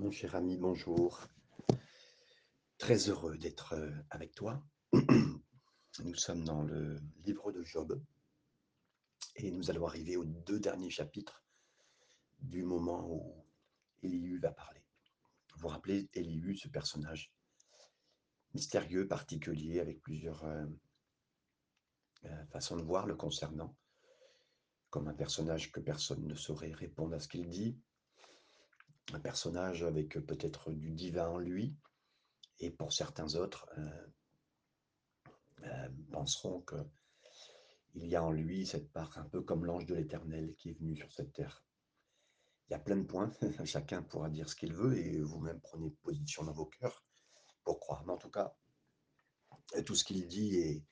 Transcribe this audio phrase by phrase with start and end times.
[0.00, 1.20] Mon cher ami, bonjour.
[2.78, 4.64] Très heureux d'être euh, avec toi.
[6.02, 8.02] Nous sommes dans le livre de Job
[9.36, 11.44] et nous allons arriver aux deux derniers chapitres
[12.38, 13.44] du moment où
[14.02, 14.80] Elihu va parler.
[15.52, 17.30] Vous vous rappelez Elihu, ce personnage
[18.54, 20.64] mystérieux, particulier, avec plusieurs euh,
[22.24, 23.76] euh, façons de voir le concernant,
[24.88, 27.78] comme un personnage que personne ne saurait répondre à ce qu'il dit,
[29.12, 31.74] un personnage avec peut-être du divin en lui,
[32.58, 34.06] et pour certains autres, euh,
[35.64, 36.76] euh, penseront que
[37.94, 40.78] il y a en lui cette part un peu comme l'ange de l'Éternel qui est
[40.78, 41.64] venu sur cette terre.
[42.68, 43.32] Il y a plein de points,
[43.64, 47.04] chacun pourra dire ce qu'il veut, et vous-même prenez position dans vos cœurs
[47.64, 48.04] pour croire.
[48.04, 48.54] Mais en tout cas,
[49.84, 50.84] tout ce qu'il dit est,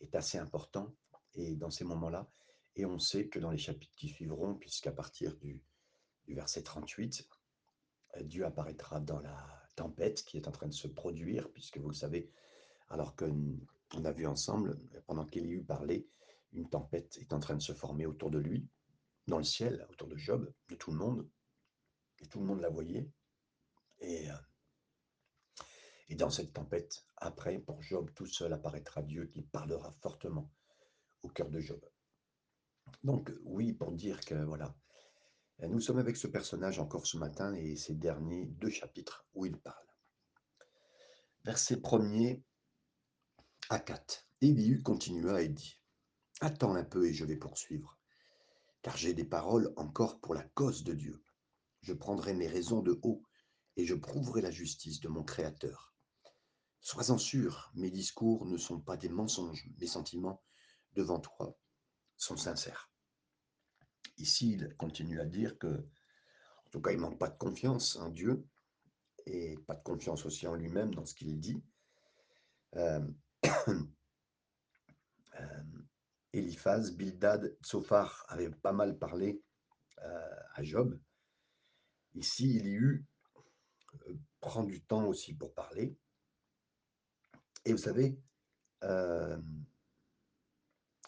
[0.00, 0.94] est assez important,
[1.34, 2.30] et dans ces moments-là,
[2.76, 5.62] et on sait que dans les chapitres qui suivront, puisqu'à partir du,
[6.26, 7.28] du verset 38,
[8.22, 9.36] Dieu apparaîtra dans la
[9.76, 12.30] tempête qui est en train de se produire, puisque vous le savez,
[12.88, 16.06] alors qu'on a vu ensemble, pendant qu'Élihu parlait,
[16.52, 18.66] une tempête est en train de se former autour de lui,
[19.26, 21.28] dans le ciel, autour de Job, de tout le monde,
[22.20, 23.08] et tout le monde la voyait.
[24.00, 24.34] Et, euh,
[26.08, 30.50] et dans cette tempête, après, pour Job tout seul apparaîtra Dieu qui parlera fortement
[31.22, 31.84] au cœur de Job.
[33.04, 34.74] Donc oui, pour dire que voilà,
[35.66, 39.56] nous sommes avec ce personnage encore ce matin et ces derniers deux chapitres où il
[39.58, 39.86] parle.
[41.44, 42.42] Verset 1er
[43.68, 44.28] à 4.
[44.40, 45.80] Élihu continua et dit
[46.40, 47.98] Attends un peu et je vais poursuivre,
[48.82, 51.24] car j'ai des paroles encore pour la cause de Dieu.
[51.80, 53.24] Je prendrai mes raisons de haut
[53.76, 55.92] et je prouverai la justice de mon Créateur.
[56.80, 60.40] Sois-en sûr, mes discours ne sont pas des mensonges, mes sentiments
[60.92, 61.58] devant toi
[62.16, 62.87] sont sincères.
[64.18, 68.08] Ici, il continue à dire que, en tout cas, il manque pas de confiance en
[68.08, 68.44] Dieu
[69.26, 71.62] et pas de confiance aussi en lui-même dans ce qu'il dit.
[72.76, 73.06] Euh,
[75.40, 75.62] euh,
[76.32, 79.40] Eliphaz, Bildad, Tsophar avaient pas mal parlé
[80.02, 80.98] euh, à Job.
[82.14, 83.06] Ici, il y eut
[84.40, 85.96] prend du temps aussi pour parler.
[87.64, 88.18] Et vous savez,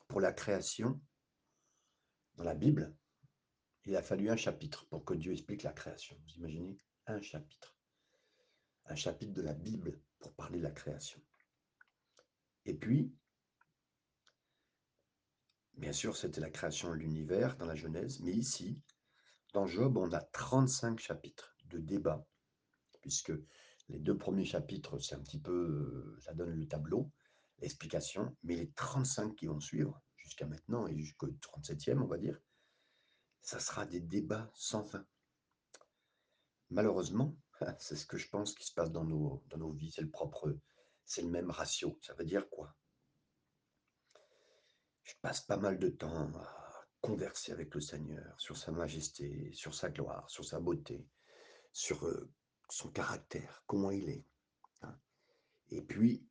[0.08, 1.00] pour la création,
[2.34, 2.94] dans la Bible,
[3.90, 6.16] il a fallu un chapitre pour que Dieu explique la création.
[6.22, 6.78] Vous imaginez
[7.08, 7.76] Un chapitre.
[8.84, 11.20] Un chapitre de la Bible pour parler de la création.
[12.66, 13.12] Et puis,
[15.74, 18.80] bien sûr, c'était la création de l'univers dans la Genèse, mais ici,
[19.54, 22.24] dans Job, on a 35 chapitres de débat,
[23.00, 23.32] puisque
[23.88, 27.10] les deux premiers chapitres, c'est un petit peu, euh, ça donne le tableau,
[27.58, 32.40] l'explication, mais les 35 qui vont suivre, jusqu'à maintenant et jusqu'au 37e, on va dire,
[33.42, 35.04] ça sera des débats sans fin.
[36.70, 37.36] Malheureusement,
[37.78, 40.10] c'est ce que je pense qui se passe dans nos, dans nos vies, c'est le
[40.10, 40.56] propre,
[41.04, 41.98] c'est le même ratio.
[42.02, 42.74] Ça veut dire quoi?
[45.04, 49.74] Je passe pas mal de temps à converser avec le Seigneur sur sa majesté, sur
[49.74, 51.08] sa gloire, sur sa beauté,
[51.72, 52.30] sur euh,
[52.68, 54.24] son caractère, comment il est.
[54.82, 54.96] Hein.
[55.70, 56.26] Et puis,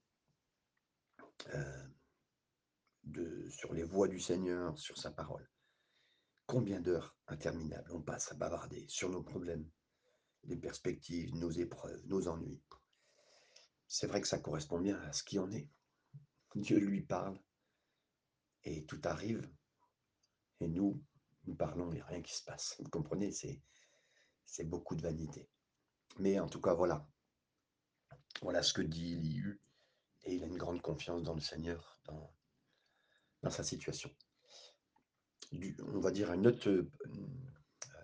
[1.53, 1.87] euh,
[3.03, 5.49] de, sur les voies du Seigneur, sur sa parole.
[6.49, 9.69] Combien d'heures interminables on passe à bavarder sur nos problèmes,
[10.45, 12.59] les perspectives, nos épreuves, nos ennuis.
[13.87, 15.69] C'est vrai que ça correspond bien à ce qui en est.
[16.55, 17.39] Dieu lui parle
[18.63, 19.47] et tout arrive
[20.59, 20.99] et nous,
[21.45, 22.77] nous parlons et rien qui se passe.
[22.79, 25.47] Vous comprenez, c'est, beaucoup de vanité.
[26.17, 27.07] Mais en tout cas, voilà.
[28.41, 29.61] Voilà ce que dit Elihu.
[30.23, 32.33] Et il a une grande confiance dans le Seigneur, dans,
[33.43, 34.11] dans sa situation
[35.51, 36.91] on va dire, une autre, euh,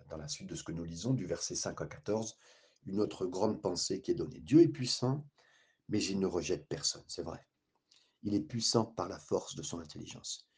[0.08, 2.36] dans la suite de ce que nous lisons, du verset 5 à 14,
[2.86, 4.40] une autre grande pensée qui est donnée.
[4.40, 5.26] Dieu est puissant,
[5.88, 7.46] mais il ne rejette personne, c'est vrai.
[8.22, 10.48] Il est puissant par la force de son intelligence.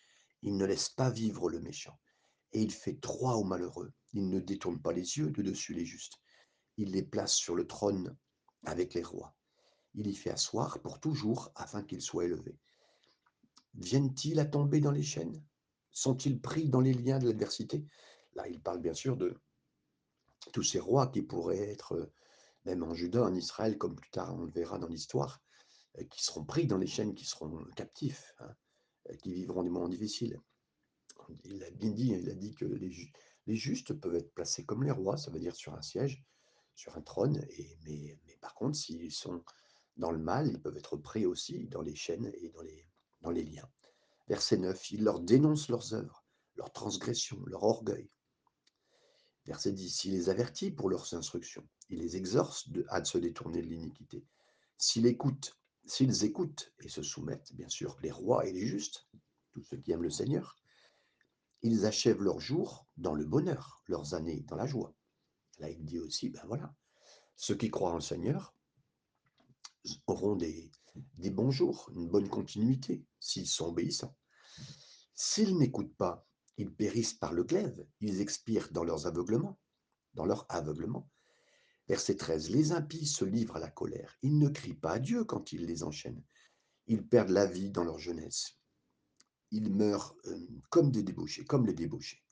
[0.43, 1.99] Il ne laisse pas vivre le méchant,
[2.53, 3.93] et il fait droit aux malheureux.
[4.13, 6.19] Il ne détourne pas les yeux de dessus les justes.
[6.77, 8.17] Il les place sur le trône
[8.65, 9.35] avec les rois.
[9.95, 12.59] Il y fait asseoir pour toujours afin qu'ils soient élevés.
[13.75, 15.43] Viennent-ils à tomber dans les chaînes?
[15.91, 17.85] Sont-ils pris dans les liens de l'adversité?
[18.35, 19.37] Là, il parle bien sûr de
[20.53, 22.13] tous ces rois qui pourraient être, euh,
[22.65, 25.43] même en Juda, en Israël, comme plus tard on le verra dans l'histoire,
[25.99, 28.55] euh, qui seront pris dans les chaînes, qui seront captifs, hein,
[29.11, 30.41] euh, qui vivront des moments difficiles.
[31.45, 34.91] Il a bien dit, il a dit que les, justes peuvent être placés comme les
[34.91, 36.25] rois, ça veut dire sur un siège,
[36.75, 37.45] sur un trône,
[37.85, 39.43] mais, par contre, s'ils sont
[39.97, 42.51] dans le mal, ils peuvent être pris aussi dans les chaînes et
[43.21, 43.69] dans les liens.
[44.29, 46.25] Verset 9, il leur dénonce leurs œuvres,
[46.57, 48.11] leurs transgressions, leur orgueil.
[49.47, 53.63] Verset 10, il les avertit pour leurs instructions, il les exorce de, à se détourner
[53.63, 54.27] de l'iniquité.
[54.77, 59.09] S'ils écoutent, s'ils écoutent et se soumettent, bien sûr, les rois et les justes,
[59.53, 60.57] tous ceux qui aiment le Seigneur,
[61.63, 64.95] ils achèvent leurs jours dans le bonheur, leurs années dans la joie.
[65.59, 66.75] Là, il dit aussi, ben voilà,
[67.37, 68.55] ceux qui croient en le Seigneur
[70.07, 70.71] auront des,
[71.17, 74.17] des bons jours, une bonne continuité, s'ils sont obéissants.
[75.15, 76.27] S'ils n'écoutent pas,
[76.57, 79.59] ils périssent par le glaive, ils expirent dans leurs aveuglements,
[80.15, 81.09] dans leur aveuglement.
[81.89, 85.25] Verset 13, les impies se livrent à la colère, ils ne crient pas à Dieu
[85.25, 86.23] quand il les enchaîne,
[86.87, 88.59] ils perdent la vie dans leur jeunesse,
[89.51, 92.23] ils meurent euh, comme des débauchés, comme les débauchés.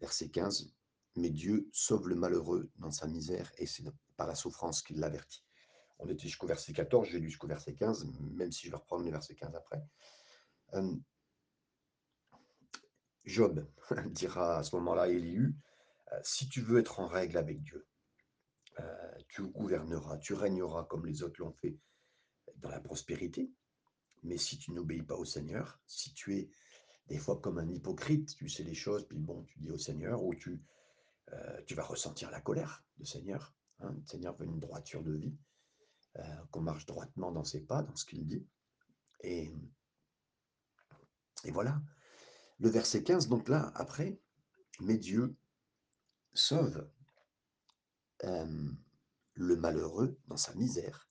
[0.00, 0.72] Verset 15,
[1.16, 3.84] mais Dieu sauve le malheureux dans sa misère et c'est
[4.16, 5.44] par la souffrance qu'il l'avertit.
[5.98, 9.04] On était jusqu'au verset 14, j'ai lu jusqu'au verset 15, même si je vais reprendre
[9.04, 9.82] le verset 15 après.
[10.74, 10.96] Euh,
[13.24, 13.66] Job
[14.06, 15.54] dira à ce moment-là Élihu,
[16.12, 17.86] euh, si tu veux être en règle avec Dieu,
[18.80, 21.76] euh, tu gouverneras, tu régneras comme les autres l'ont fait
[22.56, 23.50] dans la prospérité.
[24.22, 26.50] Mais si tu n'obéis pas au Seigneur, si tu es
[27.06, 30.22] des fois comme un hypocrite, tu sais les choses, puis bon, tu dis au Seigneur,
[30.22, 30.62] ou tu,
[31.32, 33.54] euh, tu vas ressentir la colère du Seigneur.
[33.80, 33.94] Hein.
[33.98, 35.36] Le Seigneur veut une droiture de vie,
[36.50, 38.44] qu'on marche droitement dans ses pas, dans ce qu'il dit.
[39.22, 39.52] Et,
[41.44, 41.80] et voilà.
[42.60, 44.20] Le verset 15, donc là, après,
[44.80, 45.34] mais Dieu
[46.34, 46.88] sauve
[48.22, 51.08] le malheureux dans sa misère,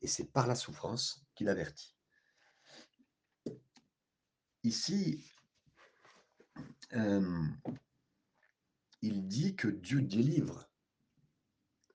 [0.00, 1.96] et c'est par la souffrance qu'il avertit.
[4.62, 5.24] Ici,
[9.02, 10.70] il dit que Dieu délivre,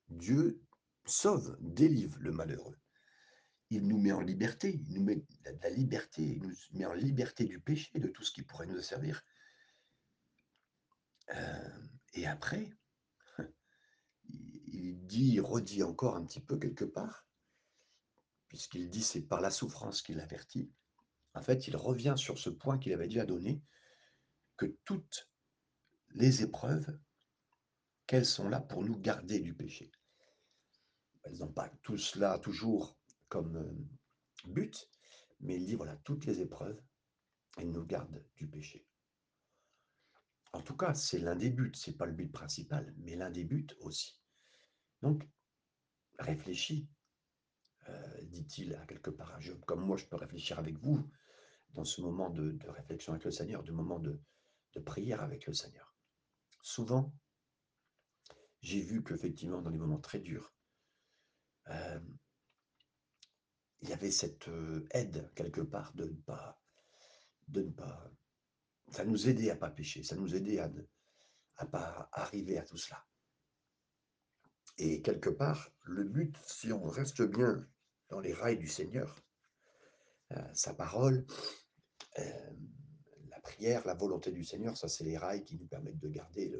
[0.10, 0.62] Dieu
[1.06, 2.81] sauve, délivre le malheureux.
[3.72, 5.24] Il nous met en liberté, il nous met
[5.64, 8.82] la liberté, il nous met en liberté du péché, de tout ce qui pourrait nous
[8.82, 9.24] servir.
[12.14, 12.70] et après,
[14.68, 17.26] il dit, redit encore un petit peu quelque part,
[18.50, 20.70] puisqu'il dit c'est par la souffrance qu'il avertit.
[21.34, 23.64] En fait, il revient sur ce point qu'il avait déjà donné,
[24.58, 25.32] que toutes
[26.10, 27.00] les épreuves,
[28.06, 29.94] qu'elles sont là pour nous garder du péché.
[31.24, 32.98] Elles n'ont pas tout cela toujours
[33.32, 34.92] comme euh, but,
[35.40, 36.80] mais il dit voilà, toutes les épreuves,
[37.58, 38.86] elles nous gardent du péché.
[40.54, 43.46] En tout cas, c'est l'un des buts, c'est pas le but principal, mais l'un des
[43.46, 44.22] buts aussi.
[45.02, 45.26] Donc,
[46.20, 46.90] réfléchis,
[47.88, 51.10] euh, dit-il à quelque part comme moi je peux réfléchir avec vous
[51.70, 54.22] dans ce moment de, réflexion avec le Seigneur, de moment de,
[54.86, 55.96] prière avec le Seigneur.
[56.62, 57.16] Souvent,
[58.62, 60.54] j'ai vu qu'effectivement, dans les moments très durs,
[61.68, 62.00] euh,
[63.82, 64.48] il y avait cette
[64.92, 66.62] aide quelque part de ne pas,
[67.48, 68.12] de ne pas,
[68.92, 70.82] ça nous aidait à pas pécher, ça nous aidait à ne
[71.58, 73.06] à pas arriver à tout cela.
[74.78, 77.68] Et quelque part, le but, si on reste bien
[78.10, 79.16] dans les rails du Seigneur,
[80.32, 81.26] euh, sa parole,
[82.18, 82.52] euh,
[83.30, 86.52] la prière, la volonté du Seigneur, ça c'est les rails qui nous permettent de garder,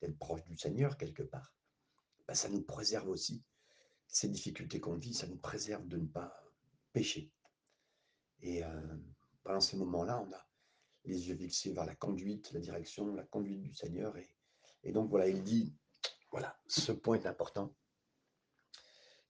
[0.00, 1.52] d'être proche du Seigneur quelque part.
[2.28, 3.42] Ben, ça nous préserve aussi
[4.10, 6.34] ces difficultés qu'on vit, ça nous préserve de ne pas
[6.92, 7.30] pécher.
[8.42, 8.96] Et euh,
[9.42, 10.46] pendant ces moments-là, on a
[11.04, 14.14] les yeux fixés vers la conduite, la direction, la conduite du Seigneur.
[14.82, 15.74] Et, donc voilà, il dit,
[16.30, 17.74] voilà, ce point est important,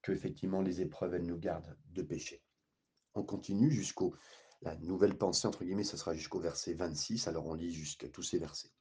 [0.03, 2.43] que effectivement les épreuves, elles nous gardent de péché.
[3.15, 4.15] On continue jusqu'au,
[4.63, 8.23] la nouvelle pensée, entre guillemets, ce sera jusqu'au verset 26, alors on lit jusqu'à tous
[8.23, 8.73] ces versets.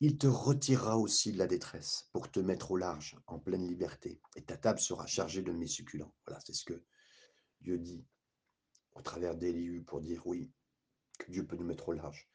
[0.00, 4.20] Il te retirera aussi de la détresse pour te mettre au large, en pleine liberté,
[4.36, 6.14] et ta table sera chargée de mes succulents.
[6.24, 6.84] Voilà, c'est ce que
[7.60, 8.04] Dieu dit
[8.94, 10.52] au travers d'Élihu pour dire oui,
[11.18, 12.28] que Dieu peut nous mettre au large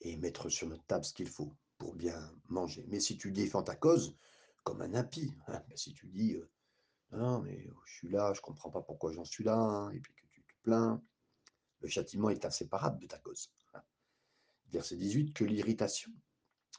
[0.00, 2.84] et mettre sur notre table ce qu'il faut pour bien manger.
[2.88, 4.16] Mais si tu défends ta cause
[4.64, 6.50] comme un impie, hein, ben si tu dis euh,
[7.12, 10.00] non, mais je suis là, je ne comprends pas pourquoi j'en suis là, hein, et
[10.00, 11.00] puis que tu te plains,
[11.80, 13.52] le châtiment est inséparable de ta cause.
[13.74, 13.82] Hein.
[14.72, 16.10] Verset 18, que l'irritation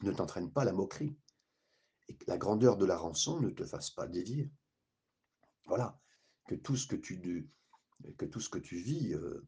[0.02, 1.18] ne t'entraîne pas la moquerie,
[2.08, 4.52] et que la grandeur de la rançon ne te fasse pas dévier.
[5.66, 6.00] Voilà,
[6.48, 7.50] que tout ce que tu,
[8.18, 9.48] que tout ce que tu vis euh,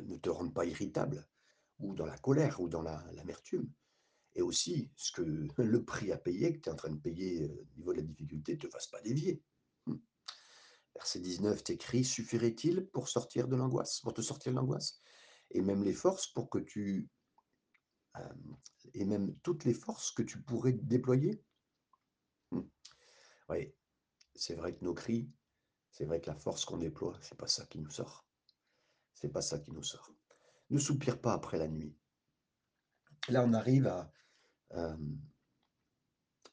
[0.00, 1.28] ne te rende pas irritable,
[1.78, 3.70] ou dans la colère, ou dans l'amertume
[4.34, 7.42] et aussi ce que le prix à payer, que tu es en train de payer
[7.42, 9.42] euh, au niveau de la difficulté, ne te fasse pas dévier.
[9.86, 9.96] Hmm.
[10.94, 15.00] Verset 19, t'écris, suffirait-il pour sortir de l'angoisse, pour te sortir de l'angoisse?
[15.50, 17.08] Et même les forces pour que tu...
[18.20, 18.32] Euh,
[18.94, 21.42] et même toutes les forces que tu pourrais déployer
[22.50, 22.62] hmm.
[23.48, 23.74] Oui,
[24.34, 25.30] c'est vrai que nos cris,
[25.90, 28.26] c'est vrai que la force qu'on déploie, c'est pas ça qui nous sort.
[29.14, 30.14] C'est pas ça qui nous sort.
[30.70, 31.94] Ne soupire pas après la nuit.
[33.28, 34.10] Là, on arrive à,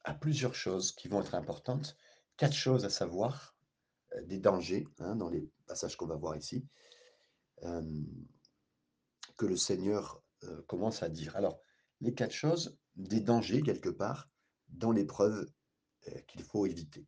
[0.04, 1.96] à plusieurs choses qui vont être importantes.
[2.38, 3.58] Quatre choses à savoir,
[4.14, 6.66] euh, des dangers, hein, dans les passages qu'on va voir ici,
[7.64, 8.04] euh,
[9.38, 11.36] que le Seigneur euh, commence à dire.
[11.36, 11.60] Alors,
[12.00, 14.30] les quatre choses, des dangers quelque part,
[14.70, 15.50] dans l'épreuve
[16.08, 17.08] euh, qu'il faut éviter.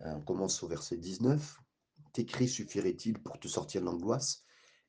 [0.00, 1.60] Euh, on commence au verset 19.
[2.12, 4.44] Tes cris suffiraient-ils pour te sortir de l'angoisse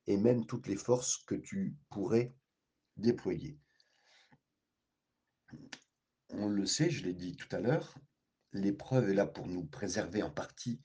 [0.08, 2.34] et même toutes les forces que tu pourrais
[2.98, 3.60] déployer?
[6.30, 7.96] On le sait, je l'ai dit tout à l'heure,
[8.52, 10.82] l'épreuve est là pour nous préserver en partie.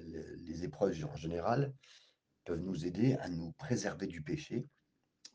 [0.00, 1.72] les épreuves en général
[2.44, 4.66] peuvent nous aider à nous préserver du péché,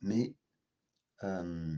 [0.02, 0.36] mais
[1.24, 1.76] euh,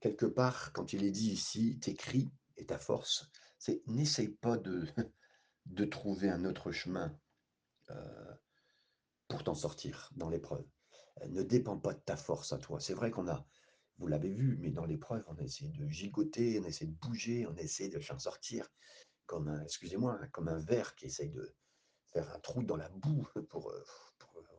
[0.00, 4.56] quelque part, quand il est dit ici, tes cris et ta force, c'est n'essaye pas
[4.56, 4.86] de,
[5.66, 7.16] de trouver un autre chemin
[7.90, 8.34] euh,
[9.28, 10.66] pour t'en sortir dans l'épreuve.
[11.16, 12.80] Elle ne dépend pas de ta force à toi.
[12.80, 13.46] C'est vrai qu'on a,
[13.98, 17.56] vous l'avez vu, mais dans l'épreuve, on essaie de gigoter, on essaie de bouger, on
[17.56, 18.68] essaie de s'en sortir
[19.26, 21.54] comme un, excusez-moi, comme un verre qui essaye de
[22.12, 23.84] faire un trou dans la boue pour, euh,
[24.36, 24.49] euh.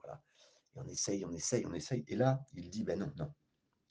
[0.75, 2.04] Et on essaye, on essaye, on essaye.
[2.08, 3.34] Et là, il dit, ben non, non,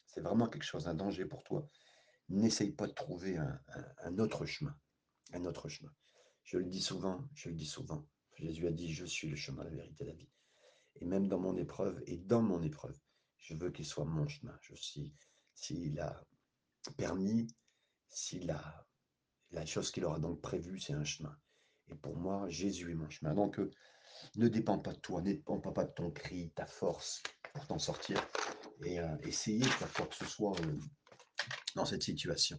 [0.07, 1.69] c'est vraiment quelque chose, un danger pour toi.
[2.29, 4.77] N'essaye pas de trouver un, autre chemin,
[5.33, 5.93] un autre chemin.
[6.45, 8.07] Je le dis souvent, je le dis souvent.
[8.37, 10.31] Jésus a dit, je suis le chemin, la vérité, la vie.
[10.97, 12.97] Et même dans mon épreuve, et dans mon épreuve,
[13.37, 14.57] je veux qu'il soit mon chemin.
[14.63, 15.13] Je suis,
[15.55, 16.25] s'il a
[16.97, 17.49] permis,
[18.09, 18.87] s'il a
[19.51, 21.37] la chose qu'il aura donc prévue, c'est un chemin.
[21.89, 23.35] Et pour moi, Jésus est mon chemin.
[23.35, 23.71] Donc, euh,
[24.37, 27.23] ne dépend pas de toi, ne dépend pas de ton cri, ta force
[27.55, 28.25] pour t'en sortir.
[28.85, 30.79] Et euh, essayer de quoi que ce soit euh,
[31.75, 32.59] dans cette situation.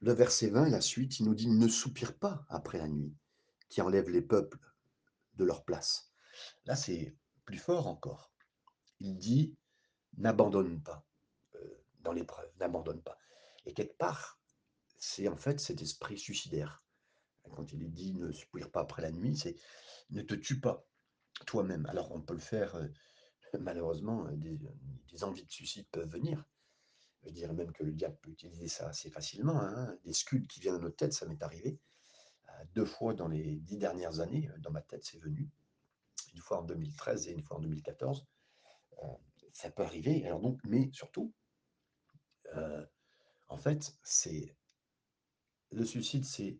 [0.00, 3.14] Le verset 20, la suite, il nous dit Ne soupire pas après la nuit,
[3.68, 4.58] qui enlève les peuples
[5.34, 6.12] de leur place.
[6.64, 8.32] Là, c'est plus fort encore.
[9.00, 9.56] Il dit
[10.16, 11.04] N'abandonne pas
[11.56, 13.18] euh, dans l'épreuve, n'abandonne pas.
[13.66, 14.40] Et quelque part,
[14.98, 16.82] c'est en fait cet esprit suicidaire.
[17.48, 19.56] Quand il est dit ne soupire pas après la nuit, c'est
[20.10, 20.86] ne te tue pas
[21.46, 21.86] toi-même.
[21.86, 22.88] Alors on peut le faire, euh,
[23.60, 24.58] malheureusement, euh, des,
[25.10, 26.44] des envies de suicide peuvent venir.
[27.24, 29.60] Je dirais même que le diable peut utiliser ça assez facilement.
[29.60, 29.96] hein.
[30.04, 31.80] Des scuds qui viennent à notre tête, ça m'est arrivé
[32.50, 34.48] euh, deux fois dans les dix dernières années.
[34.50, 35.50] euh, Dans ma tête, c'est venu.
[36.34, 38.26] Une fois en 2013 et une fois en 2014.
[39.04, 39.06] Euh,
[39.52, 40.24] ça peut arriver.
[40.26, 41.32] Alors donc, mais surtout,
[42.56, 42.84] euh,
[43.48, 44.56] en fait, c'est
[45.70, 46.58] le suicide, c'est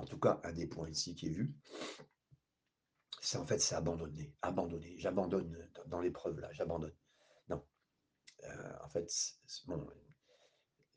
[0.00, 1.54] en tout cas un des points ici qui est vu.
[3.20, 4.98] C'est en fait, c'est abandonner, abandonner.
[4.98, 6.94] J'abandonne dans, l'épreuve là, j'abandonne.
[7.48, 7.62] Non,
[8.44, 9.12] euh, en fait,
[9.66, 9.86] bon,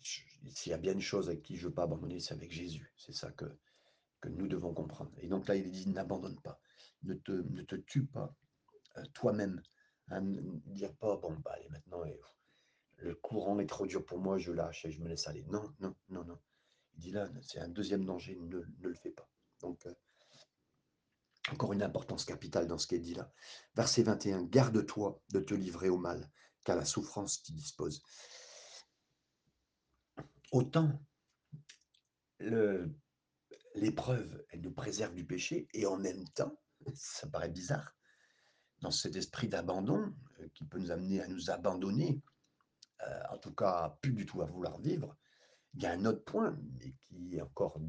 [0.02, 2.52] s'il y a bien une chose avec qui je ne veux pas abandonner, c'est avec
[2.52, 2.94] Jésus.
[2.96, 3.46] C'est ça que,
[4.22, 5.12] que nous devons comprendre.
[5.18, 6.62] Et donc là, il dit n'abandonne pas,
[7.04, 8.34] ne te, ne te tue pas
[8.98, 9.62] euh, toi-même.
[10.10, 12.04] Hein, ne dire pas, bon, bah, allez, maintenant,
[12.98, 15.44] le courant est trop dur pour moi, je lâche et je me laisse aller.
[15.44, 16.40] Non, non, non, non.
[16.96, 19.30] Il dit là, c'est un deuxième danger, ne, le fais pas.
[19.62, 19.94] Donc, euh,
[21.52, 23.32] encore une importance capitale dans ce qui est dit là.
[23.76, 26.30] Verset 21, garde-toi de te livrer au mal,
[26.64, 28.02] car la souffrance t'y dispose.
[30.52, 31.00] Autant
[33.76, 36.58] l'épreuve, elle nous préserve du péché, et en même temps,
[36.96, 37.96] ça paraît bizarre,
[38.82, 42.22] dans cet esprit d'abandon euh, qui peut nous amener à nous abandonner,
[43.02, 45.16] euh, en tout cas plus du tout à vouloir vivre,
[45.76, 47.80] il y a un autre point, mais qui est encore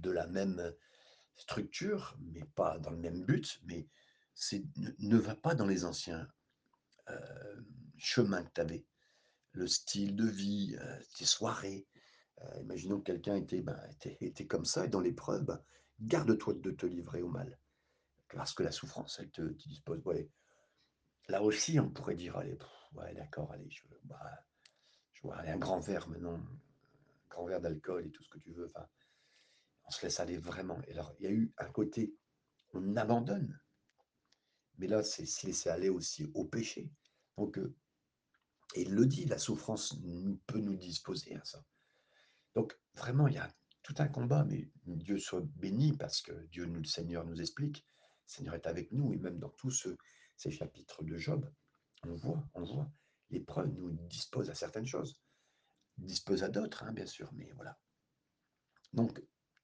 [0.00, 0.74] de la même
[1.36, 3.88] structure, mais pas dans le même but, mais
[4.34, 4.64] c'est
[4.98, 6.28] ne, va pas dans les anciens
[7.08, 7.60] euh,
[7.96, 8.84] chemins que tu avais,
[9.52, 11.86] le style de vie, euh, tes soirées.
[12.40, 15.62] Euh, imaginons que quelqu'un était, ben, était, était comme ça, et dans l'épreuve, ben,
[16.00, 17.58] garde-toi de te livrer au mal,
[18.34, 20.02] parce que la souffrance, elle te, dispose.
[21.28, 22.58] Là aussi, on pourrait dire, allez,
[22.94, 24.44] ouais, d'accord, allez, je, bah,
[25.12, 26.40] je vois, un grand verre maintenant,
[27.34, 28.72] grand verre d'alcool et tout ce que tu veux.
[29.84, 30.80] On se laisse aller vraiment.
[30.86, 32.14] Et alors, il y a eu un côté,
[32.72, 33.60] on abandonne,
[34.78, 36.90] mais là, c'est se laisser aller aussi au péché.
[37.36, 37.76] Donc, euh,
[38.74, 39.96] et il le dit, la souffrance
[40.46, 41.64] peut nous disposer à ça.
[42.54, 43.48] Donc, vraiment, il y a
[43.82, 47.86] tout un combat, mais Dieu soit béni parce que Dieu, le Seigneur, nous explique.
[48.26, 49.96] Le Seigneur est avec nous, et même dans tous ce-
[50.36, 51.52] ces chapitres de Job,
[52.04, 52.90] on voit, on voit,
[53.30, 55.20] l'épreuve nous dispose à certaines choses,
[55.98, 57.78] dispose à d'autres, hein, bien sûr, mais voilà.
[58.92, 59.22] Donc,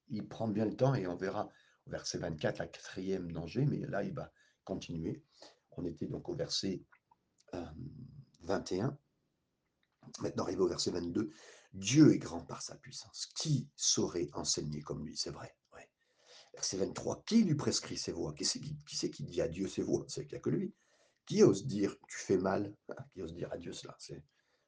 [0.08, 1.48] il prend bien le temps, et on verra
[1.86, 4.32] au verset 24, la quatrième danger, mais là, il va
[4.64, 5.22] continuer.
[5.72, 6.82] On était donc au verset
[7.54, 7.64] euh,
[8.42, 8.96] 21.
[10.20, 11.30] Maintenant, arrivé au verset 22,
[11.72, 13.26] Dieu est grand par sa puissance.
[13.36, 15.16] Qui saurait enseigner comme lui?
[15.16, 15.54] C'est vrai.
[16.54, 18.34] Verset 23, qui lui prescrit ses voies?
[18.34, 20.04] Qui c'est qui, dit à Dieu ses voies?
[20.08, 20.74] C'est qu'il n'y a que lui.
[21.24, 22.74] Qui ose dire tu fais mal?
[23.12, 23.96] Qui ose dire à Dieu cela?
[24.00, 24.14] Je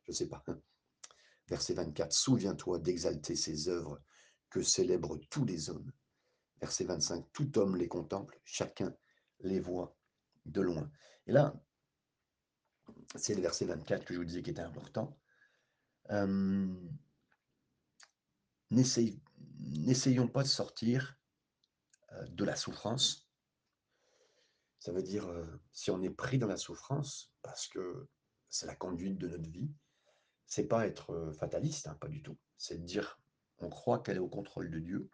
[0.09, 0.45] ne sais pas.
[1.53, 4.01] Verset 24, souviens-toi d'exalter ses œuvres
[4.49, 5.93] que célèbrent tous les hommes.
[6.63, 8.97] Verset 25, tout homme les contemple, chacun
[9.41, 9.95] les voit
[10.47, 10.91] de loin.
[11.27, 11.55] Et là,
[13.17, 15.15] c'est le verset 24 que je vous disais qui était important.
[18.71, 21.19] N'essayons pas de sortir
[22.29, 23.29] de la souffrance.
[24.79, 25.29] Ça veut dire,
[25.71, 28.09] si on est pris dans la souffrance, parce que
[28.49, 29.71] c'est la conduite de notre vie,
[30.47, 32.39] c'est pas être fataliste, hein, pas du tout.
[32.57, 33.21] C'est de dire,
[33.59, 35.11] on croit qu'elle est au contrôle de Dieu.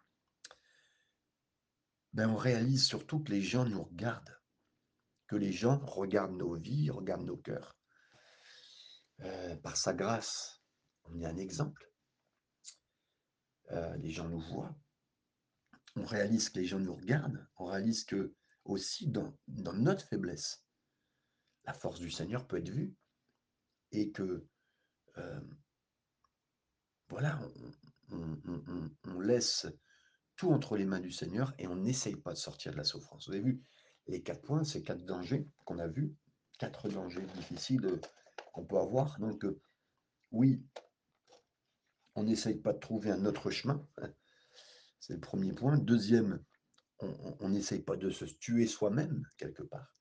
[2.13, 4.37] Ben, on réalise surtout que les gens nous regardent,
[5.27, 7.77] que les gens regardent nos vies, regardent nos cœurs.
[9.63, 10.63] par sa grâce,
[11.03, 11.91] on est un exemple.
[13.69, 14.75] les gens nous voient.
[15.95, 17.47] On réalise que les gens nous regardent.
[17.57, 18.33] On réalise que
[18.65, 20.63] aussi dans, dans notre faiblesse,
[21.65, 22.95] la force du Seigneur peut être vue
[23.91, 24.47] et que
[27.09, 27.39] voilà,
[28.11, 29.67] on, laisse
[30.35, 33.27] tout entre les mains du Seigneur et on n'essaye pas de sortir de la souffrance.
[33.27, 33.61] Vous avez vu
[34.07, 36.15] les quatre points, ces quatre dangers qu'on a vus,
[36.57, 37.99] quatre dangers difficiles
[38.53, 39.19] qu'on peut avoir.
[39.19, 39.45] Donc,
[40.31, 40.63] oui,
[42.15, 43.85] on n'essaye pas de trouver un autre chemin.
[44.99, 45.77] C'est le premier point.
[45.77, 46.43] Deuxième,
[46.99, 49.95] on n'essaye pas de se tuer soi-même quelque part.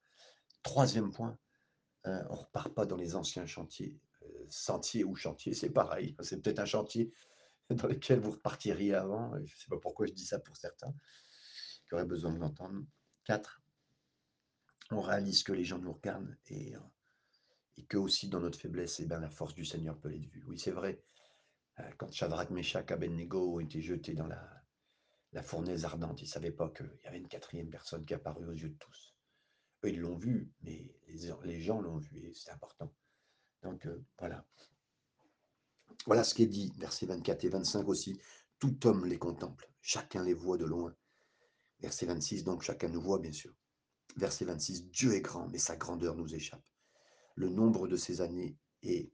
[0.62, 1.38] Troisième point,
[2.04, 3.96] on ne repart pas dans les anciens chantiers
[4.52, 6.16] sentier ou chantier, c'est pareil.
[6.22, 7.12] C'est peut-être un chantier
[7.70, 9.34] dans lequel vous repartiriez avant.
[9.36, 10.94] Je ne sais pas pourquoi je dis ça pour certains
[11.88, 12.84] qui auraient besoin de l'entendre.
[13.24, 13.62] Quatre,
[14.90, 16.74] on réalise que les gens nous regardent et,
[17.76, 20.26] et que aussi dans notre faiblesse, et eh bien, la force du Seigneur peut être
[20.26, 20.44] vue.
[20.46, 21.02] Oui, c'est vrai.
[21.80, 24.58] Euh, quand Shadrach, Meshach, Abednego ont été jetés dans la,
[25.32, 28.46] la fournaise ardente, ils ne savaient pas qu'il y avait une quatrième personne qui apparut
[28.46, 29.14] aux yeux de tous.
[29.84, 32.92] Eux, ils l'ont vu, mais les, les gens l'ont vu et c'est important.
[33.62, 34.44] Donc euh, voilà.
[36.06, 38.20] Voilà ce qui est dit, versets 24 et 25 aussi.
[38.58, 40.94] Tout homme les contemple, chacun les voit de loin.
[41.80, 43.52] Verset 26, donc chacun nous voit, bien sûr.
[44.16, 46.64] Verset 26, Dieu est grand, mais sa grandeur nous échappe.
[47.37, 49.12] Le nombre de ses années est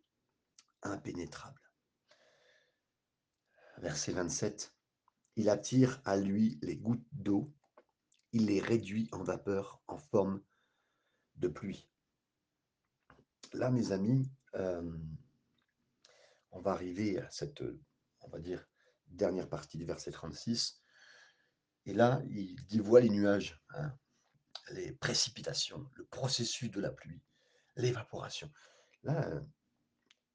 [0.83, 1.61] impénétrable.
[3.79, 4.73] Verset 27,
[5.37, 7.53] il attire à lui les gouttes d'eau,
[8.33, 10.41] il les réduit en vapeur en forme
[11.37, 11.89] de pluie
[13.55, 14.31] là, mes amis,
[16.53, 17.63] on va arriver à cette,
[18.21, 18.67] on va dire,
[19.09, 20.81] dernière partie du verset 36.
[21.87, 23.93] Et là, il voit les nuages, hein,
[24.71, 27.21] les précipitations, le processus de la pluie,
[27.77, 28.51] l'évaporation.
[29.03, 29.43] Là,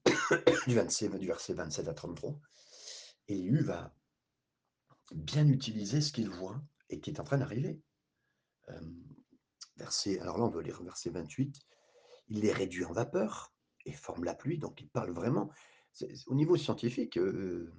[0.67, 2.39] du, 27, du verset 27 à 33,
[3.27, 3.93] Élu va
[5.11, 7.81] bien utiliser ce qu'il voit et qui est en train d'arriver.
[9.77, 11.59] verset, alors là, on veut lire verset 28
[12.29, 13.53] il les réduit en vapeur
[13.85, 14.57] et forme la pluie.
[14.57, 15.49] Donc, il parle vraiment.
[16.27, 17.73] Au niveau scientifique, euh,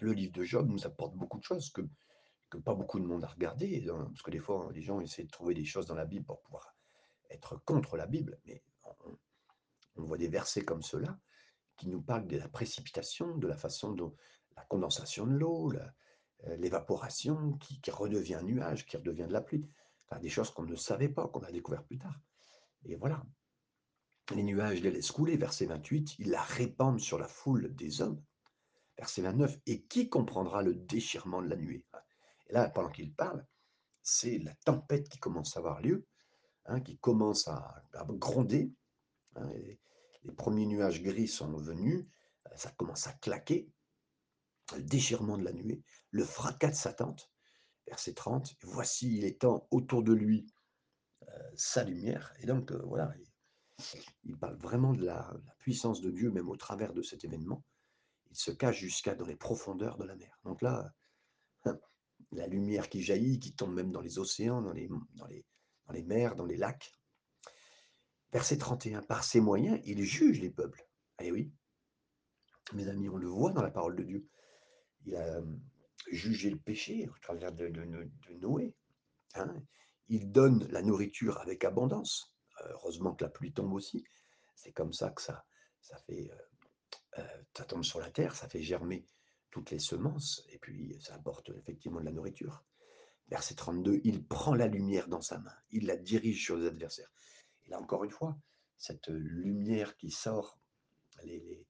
[0.00, 1.82] le livre de Job nous apporte beaucoup de choses que,
[2.64, 3.86] pas beaucoup de monde a regardé.
[3.88, 6.26] Hein, parce que des fois, les gens essaient de trouver des choses dans la Bible
[6.26, 6.74] pour pouvoir
[7.30, 8.38] être contre la Bible.
[8.44, 8.62] Mais
[9.96, 11.18] on, voit des versets comme ceux-là
[11.76, 14.14] qui nous parlent de la précipitation, de la façon dont
[14.56, 19.66] la condensation de l'eau, euh, l'évaporation qui, qui, redevient nuage, qui redevient de la pluie.
[20.06, 22.18] Enfin, des choses qu'on ne savait pas, qu'on a découvert plus tard.
[22.84, 23.22] Et voilà,
[24.34, 28.22] les nuages les laissent couler, verset 28, ils la répandent sur la foule des hommes.
[28.98, 31.86] Verset 29, et qui comprendra le déchirement de la nuée
[32.48, 33.46] Et là, pendant qu'il parle,
[34.02, 36.06] c'est la tempête qui commence à avoir lieu,
[36.66, 38.72] hein, qui commence à, gronder.
[39.36, 39.50] Hein,
[40.24, 42.06] les premiers nuages gris sont venus,
[42.56, 43.70] ça commence à claquer,
[44.76, 47.30] le déchirement de la nuée, le fracas de sa tente.
[47.86, 50.46] Verset 30, voici, il étend autour de lui
[51.22, 52.32] euh, sa lumière.
[52.40, 53.29] Et donc, euh, voilà, il
[54.38, 57.64] parle vraiment de la, puissance de Dieu, même au travers de cet événement.
[58.30, 60.38] Il se cache jusqu'à dans les profondeurs de la mer.
[60.44, 60.92] Donc là,
[62.32, 65.26] la lumière qui jaillit, qui tombe même dans les océans, dans les, dans
[65.86, 66.92] dans les mers, dans les lacs.
[68.32, 70.86] Verset 31, par ses moyens, il juge les peuples.
[71.20, 71.52] Eh oui,
[72.74, 74.28] mes amis, on le voit dans la parole de Dieu.
[75.04, 75.56] Il a euh,
[76.10, 77.68] jugé le péché au travers de,
[78.40, 78.74] Noé.
[79.34, 79.54] Hein.
[80.08, 82.32] Il donne la nourriture avec abondance
[82.70, 84.04] heureusement que la pluie tombe aussi.
[84.54, 85.44] C'est comme ça que ça,
[85.80, 89.06] ça fait, euh, euh, ça tombe sur la terre, ça fait germer
[89.50, 92.64] toutes les semences, et puis ça apporte effectivement de la nourriture.
[93.28, 97.10] Verset 32, il prend la lumière dans sa main, il la dirige sur les adversaires.
[97.64, 98.38] Et là encore une fois,
[98.76, 100.58] cette lumière qui sort
[101.24, 101.64] euh,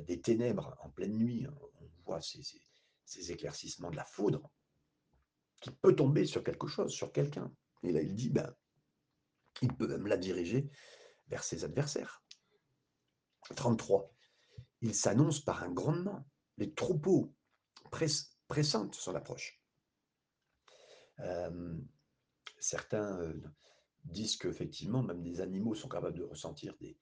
[0.00, 4.50] des ténèbres en pleine nuit, hein, on voit ces, éclaircissements de la foudre
[5.60, 7.52] qui peut tomber sur quelque chose, sur quelqu'un.
[7.82, 8.54] Et là, il dit, ben,
[9.62, 10.70] il peut même la diriger
[11.28, 12.22] vers ses adversaires.
[13.56, 14.12] 33.
[14.82, 16.26] il s'annonce par un grondement.
[16.58, 17.34] Les troupeaux
[17.90, 19.60] press, pressentent son approche.
[21.20, 21.78] Euh,
[22.58, 23.40] certains euh,
[24.04, 26.98] disent qu'effectivement, même des animaux sont capables de ressentir des,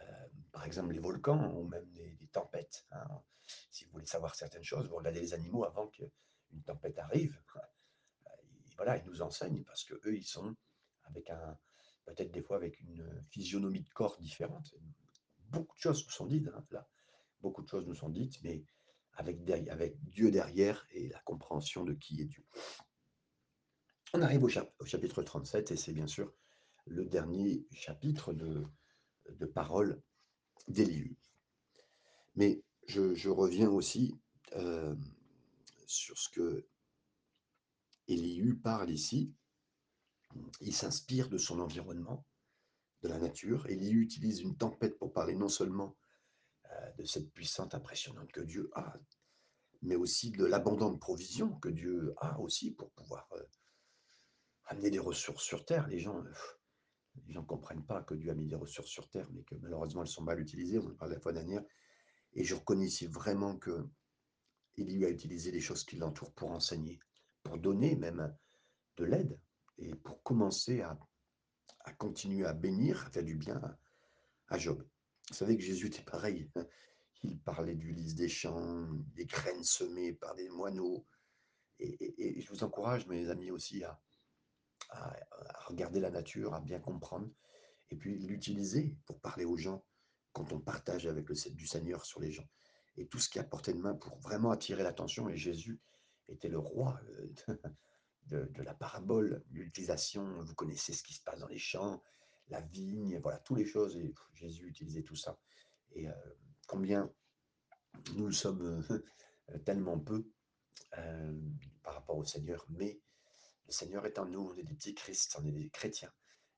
[0.00, 2.86] euh, par exemple, les volcans ou même des, tempêtes.
[2.92, 3.06] Hein.
[3.70, 7.38] Si vous voulez savoir certaines choses, vous regardez les animaux avant qu'une tempête arrive.
[8.76, 10.56] Voilà, ils nous enseignent parce que eux, ils sont
[11.04, 11.56] avec un,
[12.04, 14.74] peut-être des fois avec une physionomie de corps différente.
[15.50, 16.88] Beaucoup de choses nous sont dites hein, là.
[17.40, 18.64] Beaucoup de choses nous sont dites, mais
[19.14, 19.44] avec,
[20.04, 22.44] Dieu derrière et la compréhension de qui est Dieu.
[24.14, 24.48] On arrive au,
[24.84, 26.32] chapitre 37 et c'est bien sûr
[26.86, 28.64] le dernier chapitre de,
[29.28, 30.00] de paroles
[30.68, 31.16] d'Élihu.
[32.34, 34.14] Mais je, reviens aussi
[34.56, 34.94] euh,
[35.86, 36.66] sur ce que
[38.08, 39.32] Élihu parle ici.
[40.60, 42.24] Il s'inspire de son environnement,
[43.02, 43.66] de la nature.
[43.66, 45.96] Élihu utilise une tempête pour parler non seulement
[46.70, 48.94] euh, de cette puissante impressionnante que Dieu a,
[49.82, 53.42] mais aussi de l'abondante provision que Dieu a aussi pour pouvoir euh,
[54.66, 55.88] amener des ressources sur terre.
[55.88, 56.22] Les gens,
[57.28, 60.02] gens ne comprennent pas que Dieu a mis des ressources sur terre, mais que malheureusement
[60.02, 60.78] elles sont mal utilisées.
[60.78, 61.64] On en parlait la fois dernière.
[62.34, 63.86] Et je reconnais ici vraiment que
[64.76, 66.98] il lui a utilisé les choses qui l'entourent pour enseigner,
[67.42, 68.34] pour donner même
[68.96, 69.38] de l'aide
[69.78, 70.98] et pour commencer à,
[71.98, 73.60] continuer à bénir, à faire du bien
[74.48, 74.86] à, Job.
[75.28, 76.50] Vous savez que Jésus était pareil.
[77.22, 81.06] Il parlait du lys des champs, des graines semées par des moineaux.
[81.78, 84.00] Et, je vous encourage, mes amis, aussi à,
[85.66, 87.30] regarder la nature, à bien comprendre,
[87.90, 89.84] et puis l'utiliser pour parler aux gens
[90.32, 92.48] quand on partage avec le du Seigneur sur les gens.
[92.96, 95.28] Et tout ce qui est à portée de main pour vraiment attirer l'attention.
[95.30, 95.80] Et Jésus
[96.28, 97.00] était le roi
[98.32, 100.42] euh, de, la parabole, l'utilisation.
[100.42, 102.02] Vous connaissez ce qui se passe dans les champs,
[102.48, 103.96] la vigne, voilà, toutes les choses.
[103.96, 105.38] Et Jésus utilisait tout ça.
[105.92, 106.12] Et euh,
[106.66, 107.10] combien
[108.14, 110.26] nous sommes euh, tellement peu
[111.82, 113.00] par rapport au Seigneur, mais
[113.66, 116.12] le Seigneur est en nous, on est des petits Christ, on est des chrétiens.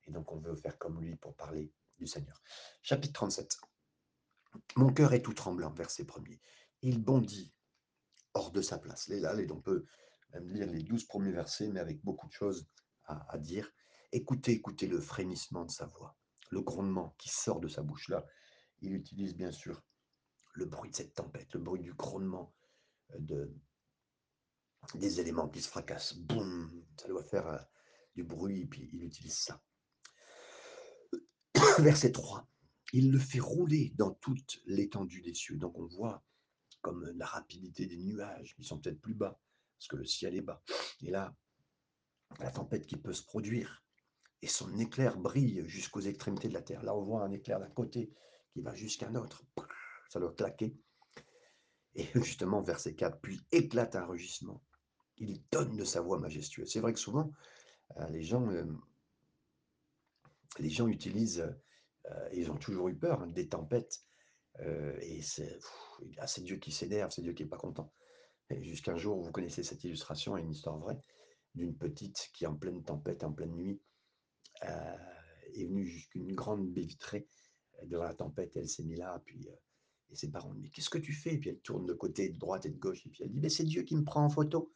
[0.07, 2.43] Et donc on veut faire comme lui pour parler du Seigneur.
[2.83, 3.59] Chapitre 37.
[4.75, 6.41] Mon cœur est tout tremblant, verset premier.
[6.83, 7.53] Il bondit
[8.35, 9.07] hors de sa place.
[9.07, 9.87] Les là, on peut
[10.35, 12.67] même lire les douze premiers versets, mais avec beaucoup de choses
[13.07, 13.71] à, dire.
[14.13, 16.17] Écoutez, écoutez le frémissement de sa voix,
[16.51, 18.09] le grondement qui sort de sa bouche.
[18.09, 18.27] Là,
[18.81, 19.83] il utilise bien sûr
[20.55, 22.55] le bruit de cette tempête, le bruit du grondement
[23.13, 23.55] euh, de,
[24.95, 26.15] des éléments qui se fracassent.
[26.15, 27.59] Boum, ça doit faire euh,
[28.15, 29.63] du bruit, puis il utilise ça.
[31.79, 32.49] Verset 3.
[32.93, 35.57] Il le fait rouler dans toute l'étendue des cieux.
[35.57, 36.25] Donc on voit
[36.81, 39.41] comme la rapidité des nuages qui sont peut-être plus bas,
[39.85, 40.63] parce que le ciel est bas.
[41.03, 41.35] Et là,
[42.41, 43.85] la tempête qui peut se produire,
[44.41, 46.83] et son éclair brille jusqu'aux extrémités de la terre.
[46.83, 48.11] Là, on voit un éclair d'un côté
[48.51, 49.45] qui va jusqu'à un autre.
[50.09, 50.75] Ça doit claquer.
[51.95, 54.63] Et justement, verset 4, puis éclate un rugissement.
[55.19, 56.71] Il donne de sa voix majestueuse.
[56.71, 57.31] C'est vrai que souvent,
[57.99, 58.65] euh, les gens, euh,
[60.59, 61.55] les gens utilisent,
[62.11, 64.03] euh, ils ont toujours eu peur hein, des tempêtes.
[64.61, 65.59] et c'est
[66.43, 67.93] Dieu qui s'énerve, c'est Dieu qui n'est pas content.
[68.51, 71.01] Jusqu'un jour, vous connaissez cette illustration, une histoire vraie,
[71.55, 73.81] d'une petite qui, en pleine tempête, en pleine nuit,
[74.63, 77.27] est venue jusqu'une grande baie vitrée
[77.85, 78.53] devant la tempête.
[78.57, 79.49] Elle s'est mise là, puis
[80.11, 81.35] et ses parents lui disent Qu'est-ce que tu fais?
[81.35, 83.41] Et puis elle tourne de côté, de droite et de gauche, et puis elle dit
[83.41, 84.73] Mais c'est Dieu qui me prend en photo.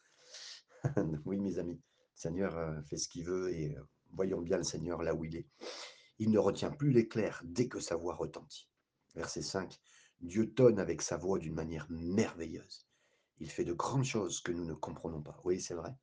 [1.25, 1.81] oui, mes amis, le
[2.15, 5.37] Seigneur euh, fait ce qu'il veut et euh, voyons bien le Seigneur là où il
[5.37, 5.47] est.
[6.19, 8.69] Il ne retient plus l'éclair dès que sa voix retentit.
[9.15, 9.79] Verset 5.
[10.21, 12.88] Dieu tonne avec sa voix d'une manière merveilleuse.
[13.41, 15.41] Il fait de grandes choses que nous ne comprenons pas.
[15.45, 15.95] Oui, c'est vrai.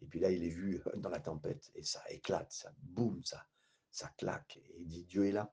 [0.00, 3.46] Et puis là, il est vu dans la tempête et ça éclate, ça boum, ça,
[3.90, 4.56] ça claque.
[4.56, 5.52] Et il dit Dieu est là.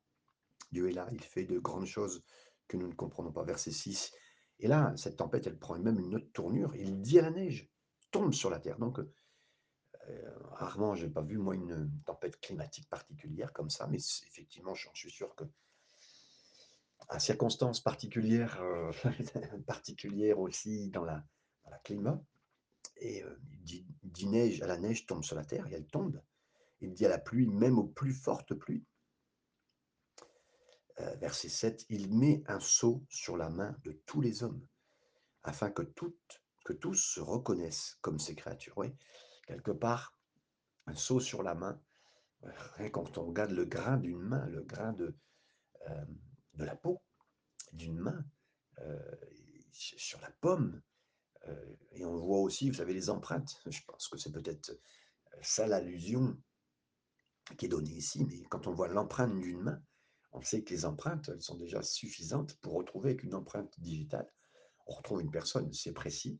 [0.71, 1.07] Dieu est là.
[1.11, 2.23] Il fait de grandes choses
[2.67, 3.43] que nous ne comprenons pas.
[3.43, 4.11] Verset 6.
[4.59, 6.75] Et là, cette tempête, elle prend même une autre tournure.
[6.75, 7.69] Il dit à la neige
[8.11, 8.77] tombe sur la Terre.
[8.77, 13.97] Donc, euh, rarement, je n'ai pas vu, moi, une tempête climatique particulière comme ça, mais
[14.27, 15.43] effectivement, je suis sûr que
[17.09, 18.91] à circonstances particulières, euh,
[19.67, 21.23] particulières aussi dans la,
[21.83, 22.21] climat,
[22.97, 26.21] et euh, il, dit, neige, à la neige tombe sur la terre et elle tombe.
[26.81, 28.85] Il dit à la pluie, même aux plus fortes pluies.
[31.19, 34.65] verset 7, il met un sceau sur la main de tous les hommes,
[35.43, 38.83] afin que toutes que tous se reconnaissent comme ces créatures.
[39.45, 40.17] Quelque part,
[40.87, 41.79] un saut sur la main,
[42.91, 45.15] quand on regarde le grain d'une main, le grain de,
[45.89, 46.05] euh,
[46.55, 47.01] de la peau
[47.71, 48.25] d'une main,
[48.79, 49.15] euh,
[49.71, 50.81] sur la pomme,
[51.47, 53.59] euh, et on voit aussi, vous savez, les empreintes.
[53.65, 54.77] Je pense que c'est peut-être
[55.41, 56.37] ça l'allusion
[57.57, 59.81] qui est donnée ici, mais quand on voit l'empreinte d'une main,
[60.33, 64.27] On sait que les empreintes, elles sont déjà suffisantes pour retrouver avec une empreinte digitale.
[64.87, 66.39] On retrouve une personne, c'est précis.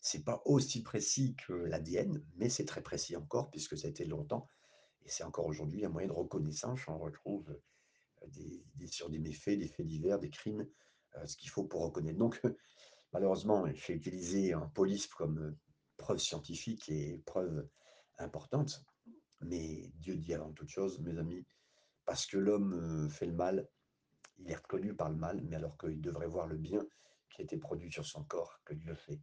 [0.00, 4.04] C'est pas aussi précis que l'ADN, mais c'est très précis encore, puisque ça a été
[4.06, 4.48] longtemps.
[5.04, 6.80] Et c'est encore aujourd'hui un moyen de reconnaissance.
[6.88, 7.54] On retrouve
[8.24, 10.66] euh, des, sur des méfaits, des faits divers, des crimes,
[11.16, 12.18] euh, ce qu'il faut pour reconnaître.
[12.18, 12.40] Donc,
[13.12, 15.56] malheureusement, j'ai utilisé un police comme euh,
[15.96, 17.68] preuve scientifique et preuve
[18.18, 18.84] importante.
[19.40, 21.44] Mais Dieu dit avant toute chose, mes amis,
[22.04, 23.68] parce que l'homme fait le mal,
[24.38, 26.84] il est reconnu par le mal, mais alors qu'il devrait voir le bien
[27.30, 29.20] qui a été produit sur son corps, que Dieu fait.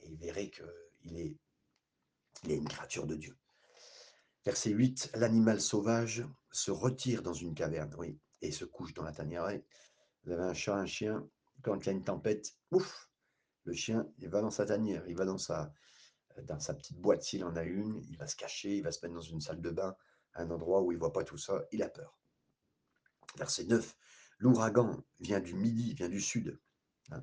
[0.00, 1.36] Et il verrait qu'il est,
[2.44, 3.36] il est une créature de Dieu.
[4.44, 9.12] Verset 8, l'animal sauvage se retire dans une caverne, oui, et se couche dans la
[9.12, 9.48] tanière.
[10.24, 11.28] Vous avez un chat, un chien,
[11.62, 13.10] quand il y a une tempête, ouf,
[13.64, 15.72] le chien, il va dans sa tanière, il va dans sa,
[16.44, 19.04] dans sa petite boîte s'il en a une, il va se cacher, il va se
[19.04, 19.94] mettre dans une salle de bain,
[20.34, 22.18] un endroit où il ne voit pas tout ça, il a peur.
[23.36, 23.96] Verset 9,
[24.38, 26.58] l'ouragan vient du midi, vient du sud,
[27.10, 27.22] hein,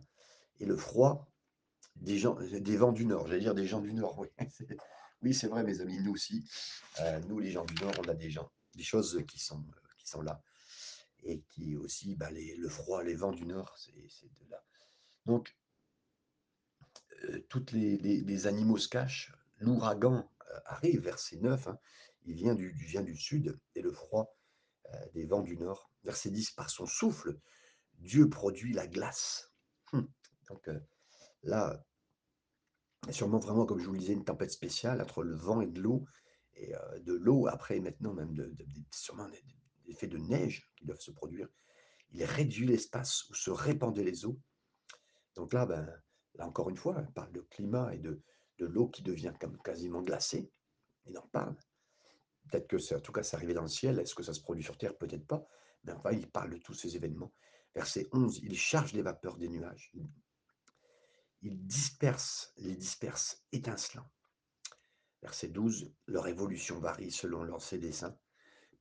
[0.60, 1.30] et le froid
[1.96, 4.28] des, gens, des vents du nord, j'allais dire des gens du nord, oui,
[5.22, 6.48] oui c'est vrai mes amis, nous aussi,
[7.02, 9.66] euh, nous les gens du nord, on a des gens, des choses qui sont,
[9.98, 10.42] qui sont là,
[11.24, 14.64] et qui aussi, bah, le froid, les vents du nord, c'est de là.
[15.26, 15.56] Donc,
[17.26, 21.80] euh, tous les, animaux se cachent, l'ouragan euh, arrive, verset 9, hein,
[22.26, 24.38] il vient du, sud, et le froid
[24.94, 25.92] euh, des vents du nord.
[26.04, 27.40] Verset 10, par son souffle,
[27.96, 29.52] Dieu produit la glace.
[29.94, 30.08] Hum.
[30.50, 30.70] Donc
[31.44, 31.84] là,
[33.10, 35.82] sûrement vraiment, comme je vous le disais, une tempête spéciale entre le vent et de
[35.82, 36.06] l'eau,
[36.56, 38.56] et de l'eau, après maintenant même de,
[38.92, 39.44] sûrement des,
[39.88, 41.48] effets de neige qui doivent se produire.
[42.12, 44.40] Il réduit l'espace où se répandaient les eaux.
[45.36, 45.88] Donc là, ben,
[46.36, 48.22] là encore une fois, on parle de climat et de,
[48.60, 50.52] de l'eau qui devient comme quasiment glacée.
[51.06, 51.56] Il en parle.
[52.50, 54.00] Peut-être que, en tout cas, c'est arrivé dans le ciel.
[54.00, 54.98] Est-ce que ça se produit sur Terre?
[54.98, 55.46] Peut-être pas.
[55.84, 57.34] Mais enfin, il parle de tous ces événements.
[57.76, 59.92] Verset 11, il charge les vapeurs des nuages.
[61.42, 64.10] Il disperse, les disperse étincelants.
[65.22, 68.18] Verset 12, leur évolution varie selon leurs desseins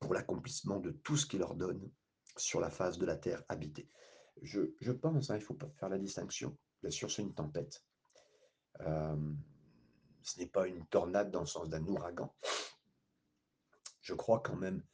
[0.01, 1.91] pour l'accomplissement de tout ce qu'il leur donne
[2.37, 3.89] sur la face de la terre habitée.
[4.43, 6.57] Je, je pense, hein, il faut pas faire la distinction.
[6.83, 7.83] Bien sûr, c'est une tempête.
[8.81, 9.33] Euh,
[10.23, 12.35] ce n'est pas une tornade dans le sens d'un ouragan
[14.07, 14.85] je crois quand même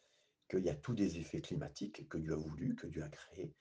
[0.48, 3.52] qu'il y a tous des effets climatiques que Dieu a voulu, que Dieu a créé,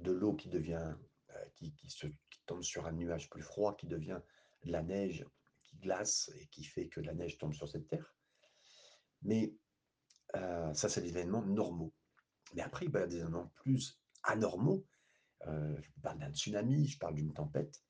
[0.00, 0.96] de l'eau qui devient,
[1.30, 2.08] euh, qui, se,
[2.44, 4.20] tombe sur un nuage plus froid, qui devient
[4.64, 5.24] de la neige
[5.62, 8.16] qui glace et qui fait que la neige tombe sur cette terre.
[9.22, 9.54] Mais
[10.36, 11.92] euh, ça, c'est des événements normaux.
[12.54, 14.84] Mais après, il y a des événements plus anormaux.
[15.46, 17.82] Euh, je parle d'un tsunami, je parle d'une tempête.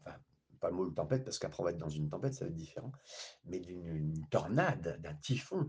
[0.00, 0.16] enfin,
[0.60, 2.56] pas le mot tempête, parce qu'après on va être dans une tempête, ça va être
[2.56, 2.92] différent,
[3.44, 5.68] mais d'une tornade, d'un typhon.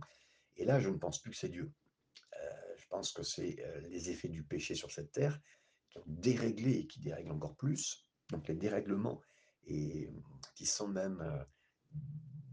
[0.55, 1.71] Et là, je ne pense plus que c'est Dieu.
[2.33, 5.39] Euh, je pense que c'est euh, les effets du péché sur cette terre
[5.89, 8.05] qui ont déréglé et qui dérèglent encore plus.
[8.29, 9.21] Donc les dérèglements
[9.65, 10.09] et
[10.55, 11.43] qui sont même euh,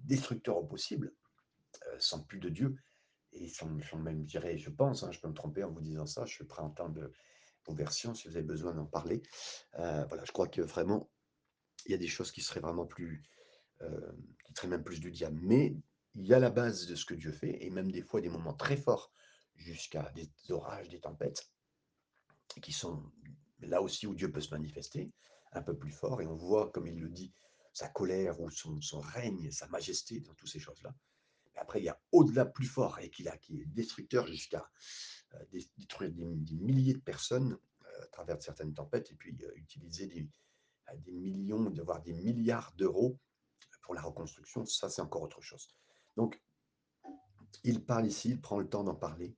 [0.05, 1.13] destructeurs au possible,
[1.99, 2.77] sont plus de Dieu
[3.35, 3.69] et sont,
[3.99, 6.33] même, je dirais, je pense, hein, je peux me tromper en vous disant ça, je
[6.33, 7.11] suis prêt à entendre
[7.67, 9.23] vos versions si vous avez besoin d'en parler.
[9.75, 11.11] voilà, je crois que vraiment,
[11.87, 13.23] il y a des choses qui seraient vraiment plus,
[13.83, 14.13] euh,
[14.45, 15.39] qui seraient même plus du diable.
[15.43, 15.77] Mais
[16.15, 18.29] il y a la base de ce que Dieu fait, et même des fois des
[18.29, 19.13] moments très forts,
[19.57, 21.51] jusqu'à des orages, des tempêtes,
[22.63, 23.11] qui sont
[23.61, 25.13] là aussi où Dieu peut se manifester,
[25.53, 27.33] un peu plus fort, et on voit, comme il le dit,
[27.73, 30.95] sa colère ou son, règne, sa majesté dans toutes ces choses-là.
[31.57, 34.69] Après, il y a au-delà plus fort, et qui, est destructeur jusqu'à
[35.35, 40.29] euh, détruire des, milliers de personnes euh, à travers certaines tempêtes, et puis utiliser des,
[41.13, 43.19] millions, voire des milliards d'euros
[43.83, 45.69] pour la reconstruction, ça c'est encore autre chose.
[46.17, 46.43] Donc,
[47.63, 49.37] il parle ici, il prend le temps d'en parler.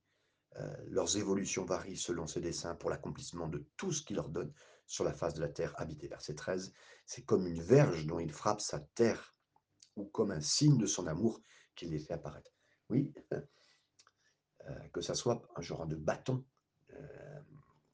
[0.55, 4.51] Euh, leurs évolutions varient selon ses desseins pour l'accomplissement de tout ce qu'il leur donne
[4.87, 6.07] sur la face de la terre habitée.
[6.07, 6.73] Verset 13,
[7.05, 9.35] c'est comme une verge dont il frappe sa terre
[9.95, 11.41] ou comme un signe de son amour
[11.77, 12.51] qu'il les fait apparaître.
[12.89, 16.43] Oui, euh, que ça soit un genre de bâton,
[16.93, 17.41] euh,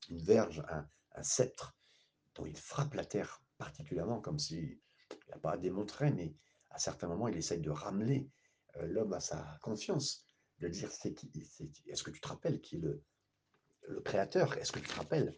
[0.10, 0.88] une verge, un,
[1.22, 1.78] sceptre
[2.34, 4.80] dont il frappe la terre particulièrement, comme s'il
[5.30, 6.34] n'a pas à démontrer, mais
[6.72, 8.32] à certains moments, il essaye de ramener
[8.78, 10.26] euh, l'homme à sa conscience,
[10.58, 11.32] de dire c'est qui,
[11.88, 13.04] est-ce que tu te rappelles qui est le,
[13.90, 14.58] le créateur?
[14.58, 15.38] Est-ce que tu te rappelles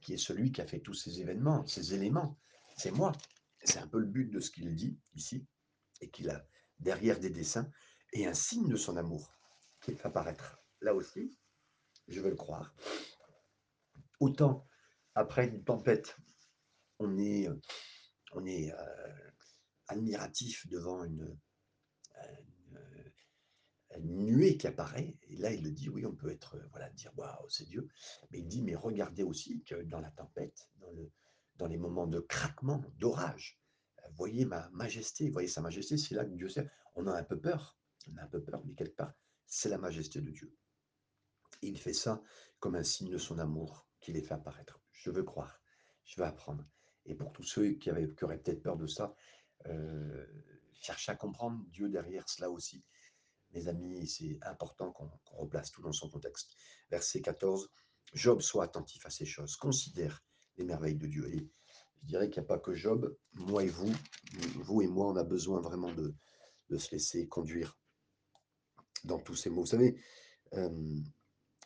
[0.00, 2.38] qui est celui qui a fait tous ces événements, ces éléments?
[2.78, 3.12] C'est moi.
[3.62, 5.46] C'est un peu le but de ce qu'il dit ici,
[6.00, 6.46] et qu'il a
[6.78, 7.70] derrière des dessins,
[8.12, 9.34] et un signe de son amour
[9.80, 10.58] qui fait apparaître.
[10.80, 11.36] Là aussi,
[12.08, 12.74] je veux le croire.
[14.20, 14.66] Autant
[15.14, 16.16] après une tempête
[16.98, 17.48] on est,
[18.32, 18.72] on est
[19.88, 21.38] admiratif devant une,
[23.98, 25.16] une nuée qui apparaît.
[25.28, 27.88] Et là, il le dit, oui, on peut être, euh, voilà, dire, waouh, c'est Dieu.
[28.30, 31.10] Mais il dit, mais regardez aussi que dans la tempête, dans, le,
[31.56, 33.65] dans les moments de craquement, d'orage, euh,
[34.12, 36.68] voyez ma majesté, voyez sa majesté, c'est là que Dieu sert.
[36.94, 37.78] On a un peu peur,
[38.10, 39.14] on a un peu peur, mais quelque part,
[39.46, 40.54] c'est la majesté de Dieu.
[41.62, 42.22] il fait ça
[42.58, 44.80] comme un signe de son amour qu'il les fait apparaître.
[44.92, 45.60] Je veux croire,
[46.04, 46.64] je veux apprendre.
[47.04, 49.14] Et pour tous ceux qui, avaient, qui auraient peut-être peur de ça,
[49.66, 50.26] euh,
[50.80, 52.84] cherchez à comprendre Dieu derrière cela aussi.
[53.52, 56.56] Mes amis, c'est important qu'on replace tout dans son contexte.
[56.90, 57.70] Verset 14,
[58.14, 60.22] Job soit attentif à ces choses, considère
[60.56, 61.32] les merveilles de Dieu.
[61.32, 61.48] Et
[62.06, 63.92] je dirais qu'il n'y a pas que Job, moi et vous,
[64.54, 66.14] vous et moi, on a besoin vraiment de,
[66.70, 67.76] de se laisser conduire
[69.02, 69.62] dans tous ces mots.
[69.62, 70.00] Vous savez,
[70.54, 71.00] euh,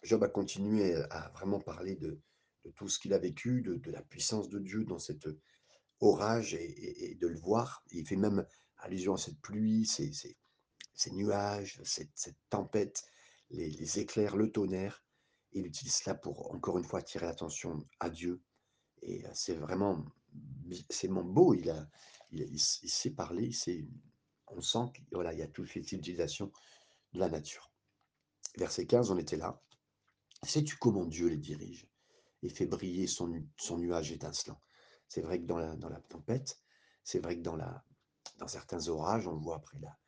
[0.03, 2.19] Job a continué à vraiment parler de,
[2.65, 5.29] de tout ce qu'il a vécu, de, de, la puissance de Dieu dans cet
[6.01, 7.85] orage et, de le voir.
[7.91, 8.47] il fait même
[8.79, 10.11] allusion à cette pluie, ces,
[10.95, 13.05] ces, nuages, cette, cette tempête,
[13.51, 15.05] les, éclairs, le tonnerre.
[15.53, 18.41] il utilise cela pour, encore une fois, attirer l'attention à Dieu.
[19.03, 20.07] Et c'est vraiment,
[20.89, 21.55] c'est beau.
[21.55, 21.89] Il, a,
[22.33, 23.89] il, sait parler, il
[24.49, 26.53] on sent qu'il y a toute cette utilisation
[27.13, 27.71] de la nature.
[28.57, 29.63] Verset 15, on était là.
[30.43, 31.87] Sais-tu comment Dieu les dirige
[32.43, 33.29] et fait briller son,
[33.79, 34.61] nuage étincelant?
[35.09, 36.61] C'est vrai que dans la, la tempête,
[37.05, 37.85] c'est vrai que dans, la,
[38.39, 39.99] dans certains orages, on voit après là,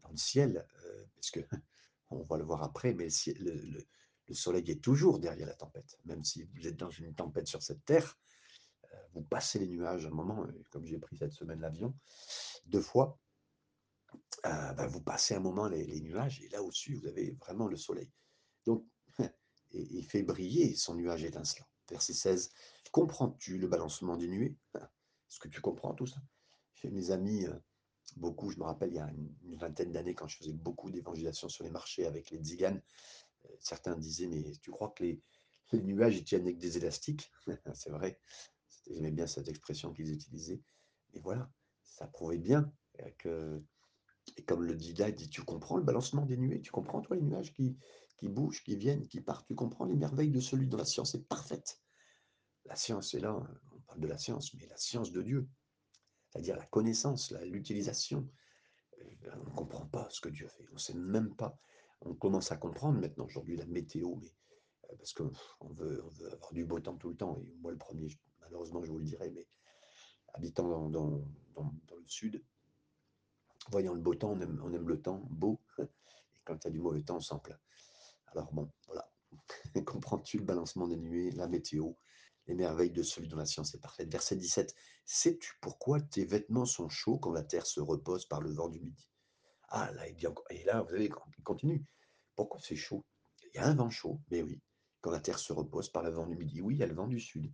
[0.00, 1.40] dans le ciel, euh, parce que
[2.10, 3.86] on va le voir après, mais le, le, le,
[4.28, 5.98] le, soleil est toujours derrière la tempête.
[6.04, 8.18] Même si vous êtes dans une tempête sur cette terre,
[9.14, 11.94] vous passez les nuages à un moment, comme j'ai pris cette semaine l'avion,
[12.66, 13.18] deux fois,
[14.46, 17.76] euh, bah, vous passez un moment les, nuages et là au-dessus, vous avez vraiment le
[17.76, 18.10] soleil.
[18.66, 18.86] Donc,
[19.72, 21.66] il fait briller son nuage étincelant.
[21.88, 22.50] Verset 16.
[22.90, 24.56] Comprends-tu le balancement des nuées?
[24.74, 26.20] Est-ce que tu comprends tout ça?
[26.74, 27.54] Chez mes amis, euh,
[28.16, 31.48] beaucoup, je me rappelle, il y a une, vingtaine d'années, quand je faisais beaucoup d'évangélisation
[31.48, 32.82] sur les marchés avec les tziganes,
[33.44, 35.22] euh, certains disaient, mais tu crois que les,
[35.72, 37.30] les nuages ils tiennent avec des élastiques?
[37.74, 38.18] C'est vrai,
[38.90, 40.60] j'aimais bien cette expression qu'ils utilisaient.
[41.14, 41.50] Mais voilà,
[41.82, 43.62] ça prouvait bien euh, que
[44.36, 47.00] et comme le dit là, il dit, tu comprends le balancement des nuées, tu comprends
[47.00, 47.76] toi les nuages qui,
[48.18, 51.14] qui bougent, qui viennent, qui partent, tu comprends les merveilles de celui dont la science
[51.14, 51.80] est parfaite.
[52.64, 53.36] La science est là,
[53.74, 55.48] on parle de la science, mais la science de Dieu,
[56.30, 58.28] c'est-à-dire la connaissance, l'utilisation.
[59.00, 61.58] Euh, on ne comprend pas ce que Dieu fait, on ne sait même pas.
[62.02, 64.32] On commence à comprendre maintenant aujourd'hui la météo, mais
[64.84, 65.32] euh, parce qu'on
[65.70, 68.08] veut, on veut avoir du beau temps tout le temps, et moi le premier,
[68.42, 69.46] malheureusement je vous le dirai, mais
[70.34, 71.24] habitant dans, dans,
[71.54, 72.42] dans, le sud,
[73.70, 76.68] voyant le beau temps, on aime, on aime le temps beau, et quand il y
[76.68, 77.60] a du mauvais temps, on s'en plaint.
[78.28, 79.10] Alors bon, voilà.
[79.86, 81.92] Comprends-tu le balancement des nuées, la météo,
[82.46, 84.10] les merveilles de celui dont la science est parfaite?
[84.10, 84.74] Verset 17.
[85.04, 88.80] Sais-tu pourquoi tes vêtements sont chauds quand la terre se repose par le vent du
[88.80, 89.08] midi?
[89.68, 90.44] Ah, là, il dit encore.
[90.50, 91.84] Et là, vous savez, il continue.
[92.36, 93.04] Pourquoi c'est chaud?
[93.54, 94.60] Il y a un vent chaud, mais oui.
[95.00, 96.94] Quand la terre se repose par le vent du midi, oui, il y a le
[96.94, 97.52] vent du sud.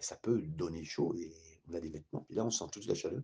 [0.00, 1.30] Et ça peut donner chaud et
[1.68, 2.26] on a des vêtements.
[2.30, 3.22] Et là, on sent tous la chaleur.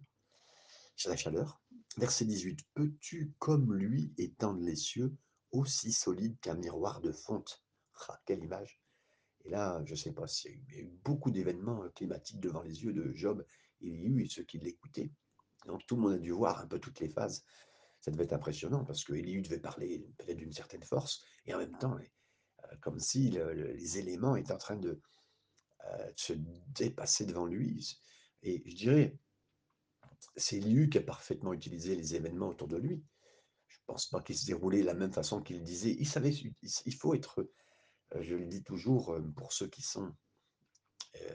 [0.94, 1.62] C'est la chaleur.
[1.96, 2.60] Verset 18.
[2.74, 5.16] Peux-tu, comme lui, étendre les cieux
[5.52, 7.64] aussi solide qu'un miroir de fonte?
[8.08, 8.78] Ah, Quelle image
[9.46, 12.62] Et là, je ne sais pas s'il y a eu beaucoup d'événements euh, climatiques devant
[12.62, 13.42] les yeux de Job.
[13.80, 15.10] Il eu ceux qui l'écoutaient.
[15.66, 17.42] Donc tout le monde a dû voir un peu toutes les phases.
[18.02, 21.58] Ça devait être impressionnant parce que Elihu devait parler peut-être d'une certaine force et en
[21.58, 25.00] même temps, euh, comme si le, le, les éléments étaient en train de,
[25.92, 26.32] euh, de se
[26.68, 27.98] dépasser devant lui.
[28.42, 29.18] Et je dirais,
[30.36, 33.02] c'est Elihu qui a parfaitement utilisé les événements autour de lui.
[33.68, 35.96] Je ne pense pas qu'il se déroulait de la même façon qu'il disait.
[35.98, 37.48] Il savait, il faut être,
[38.14, 40.14] euh, je le dis toujours, euh, pour ceux qui sont,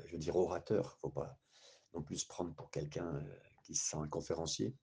[0.06, 1.40] je veux dire, orateurs, il ne faut pas
[1.94, 3.26] non plus se prendre pour quelqu'un
[3.64, 4.76] qui se sent un conférencier,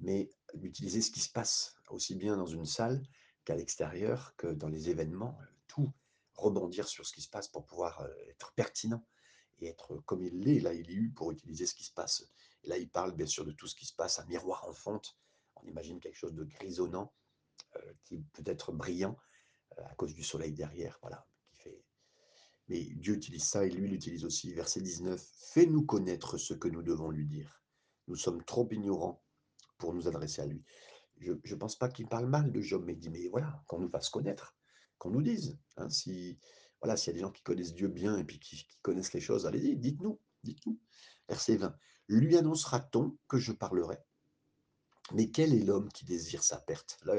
[0.00, 3.02] mais d'utiliser ce qui se passe aussi bien dans une salle
[3.44, 5.92] qu'à l'extérieur, que dans les événements, tout
[6.34, 9.04] rebondir sur ce qui se passe pour pouvoir être pertinent
[9.60, 10.60] et être comme il l'est.
[10.60, 12.26] Là, il est eu pour utiliser ce qui se passe.
[12.64, 15.16] Là, il parle bien sûr de tout ce qui se passe, un miroir en fonte.
[15.56, 17.12] On imagine quelque chose de grisonnant,
[18.04, 19.16] qui peut être brillant
[19.78, 20.98] à cause du soleil derrière.
[21.02, 21.84] Voilà, qui fait...
[22.68, 24.52] Mais Dieu utilise ça et lui l'utilise aussi.
[24.52, 25.20] Verset 19
[25.52, 27.62] Fais-nous connaître ce que nous devons lui dire.
[28.08, 29.22] Nous sommes trop ignorants
[29.78, 30.64] pour nous adresser à lui.
[31.18, 33.78] Je ne pense pas qu'il parle mal de Job, mais il dit Mais voilà, qu'on
[33.78, 34.56] nous fasse connaître,
[35.02, 35.58] qu'on nous dise.
[35.78, 36.38] Hein, si
[36.80, 39.20] voilà, s'il y a des gens qui connaissent Dieu bien et puis qui, connaissent les
[39.20, 40.78] choses, allez-y, dites-nous, dites-nous.
[41.28, 41.76] Verset 20.
[42.06, 43.98] Lui annoncera-t-on que je parlerai?
[45.12, 46.98] Mais quel est l'homme qui désire sa perte?
[47.04, 47.14] Là,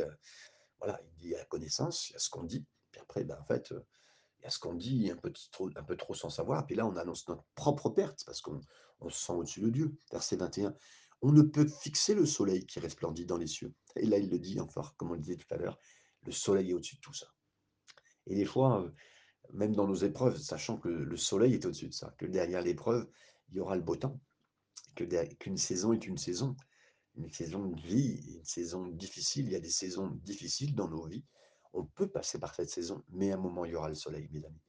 [0.80, 3.38] voilà, il dit à la connaissance, il y a ce qu'on dit, puis après, ben,
[3.38, 3.74] en fait,
[4.40, 6.78] il y a ce qu'on dit un peu, trop, un peu trop sans savoir, puis
[6.78, 8.62] là, on annonce notre propre perte parce qu'on
[9.02, 9.98] on se sent au-dessus de Dieu.
[10.10, 10.74] Verset 21.
[11.22, 13.74] On ne peut fixer le soleil qui resplendit dans les cieux.
[13.98, 15.78] Et là, il le dit enfin, comme on le disait tout à l'heure,
[16.22, 17.28] le soleil est au-dessus de tout ça.
[18.28, 18.90] Et des fois,
[19.52, 23.08] même dans nos épreuves, sachant que le soleil est au-dessus de ça, que derrière l'épreuve,
[23.50, 24.20] il y aura le beau temps,
[24.96, 26.56] qu'une saison est une saison,
[27.16, 31.06] une saison de vie, une saison difficile, il y a des saisons difficiles dans nos
[31.06, 31.24] vies.
[31.74, 34.28] On peut passer par cette saison, mais à un moment, il y aura le soleil,
[34.32, 34.62] mes amis.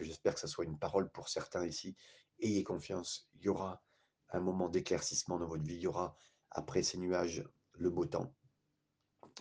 [0.00, 1.96] J'espère que ça soit une parole pour certains ici.
[2.40, 3.82] Ayez confiance, il y aura
[4.30, 6.16] un moment d'éclaircissement dans votre vie, il y aura,
[6.50, 8.34] après ces nuages, le beau temps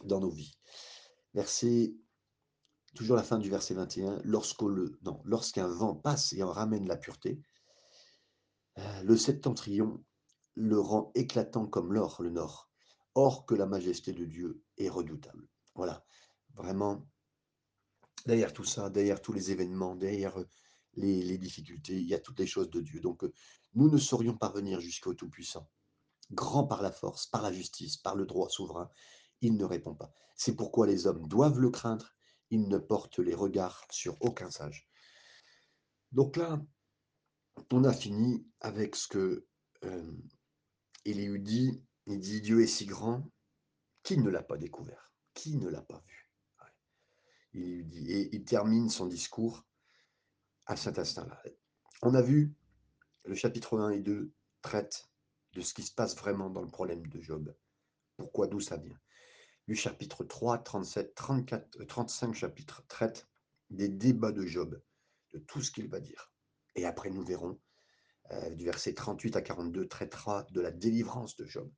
[0.03, 0.57] dans nos vies.
[1.33, 1.95] Verset
[2.95, 7.39] toujours la fin du verset 21, lorsqu'un vent passe et en ramène la pureté,
[8.79, 10.03] euh, le septentrion
[10.55, 12.69] le rend éclatant comme l'or, le nord.
[13.13, 15.47] Or que la majesté de Dieu est redoutable.
[15.75, 16.03] Voilà,
[16.55, 17.07] vraiment,
[18.25, 20.47] derrière tout ça, derrière tous les événements, derrière euh,
[20.95, 22.99] les, difficultés, il y a toutes les choses de Dieu.
[22.99, 23.33] Donc, euh,
[23.73, 25.69] nous ne saurions parvenir jusqu'au Tout-Puissant.
[26.31, 28.89] Grand par la force, par la justice, par le droit souverain,
[29.41, 30.11] il ne répond pas.
[30.35, 32.14] C'est pourquoi les hommes doivent le craindre
[32.49, 34.87] il ne porte les regards sur aucun sage.
[36.11, 36.61] Donc là,
[37.71, 39.47] on a fini avec ce que
[39.83, 40.11] euh,
[41.05, 41.83] Élie dit.
[42.07, 43.27] Il dit Dieu est si grand,
[44.03, 46.31] qui ne l'a pas découvert Qui ne l'a pas vu
[47.53, 49.65] Il dit, et il termine son discours
[50.67, 51.41] à cet instant-là.
[52.03, 52.53] On a vu
[53.23, 54.31] le chapitre 1 et 2
[54.61, 55.09] traite
[55.53, 57.55] de ce qui se passe vraiment dans le problème de Job.
[58.17, 58.99] Pourquoi, d'où ça vient?
[59.67, 63.27] Du chapitre 3, 37, 34, 35 chapitres traitent
[63.69, 64.81] des débats de Job,
[65.33, 66.31] de tout ce qu'il va dire.
[66.75, 67.59] Et après, nous verrons,
[68.31, 71.71] euh, du verset 38 à 42, traitera de la délivrance de Job,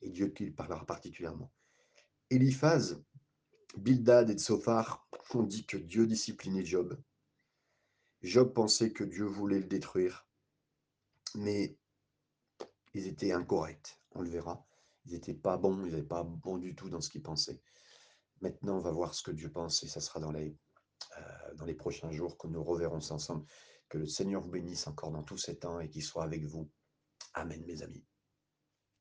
[0.00, 1.52] et Dieu qu'il parlera particulièrement.
[2.30, 3.02] Eliphaz,
[3.76, 6.98] Bildad et Tsophar ont dit que Dieu disciplinait Job.
[8.22, 10.26] Job pensait que Dieu voulait le détruire,
[11.34, 11.76] mais
[12.94, 14.66] ils étaient incorrects, on le verra.
[15.04, 17.60] Ils n'étaient pas bons, ils n'étaient pas bons du tout dans ce qu'ils pensaient.
[18.40, 20.56] Maintenant, on va voir ce que Dieu pense et ça sera dans les,
[21.18, 23.46] euh, dans les prochains jours que nous reverrons ensemble.
[23.88, 26.70] Que le Seigneur vous bénisse encore dans tous ces temps et qu'il soit avec vous.
[27.34, 28.04] Amen, mes amis.